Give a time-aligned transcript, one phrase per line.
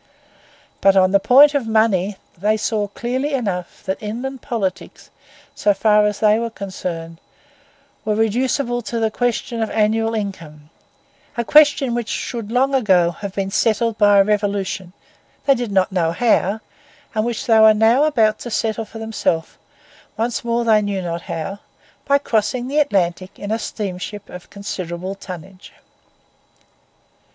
[0.81, 5.11] But on the point of money they saw clearly enough that inland politics,
[5.53, 7.19] so far as they were concerned,
[8.03, 10.71] were reducible to the question of annual income;
[11.37, 14.91] a question which should long ago have been settled by a revolution,
[15.45, 16.61] they did not know how,
[17.13, 19.51] and which they were now about to settle for themselves,
[20.17, 21.59] once more they knew not how,
[22.05, 25.73] by crossing the Atlantic in a steamship of considerable tonnage.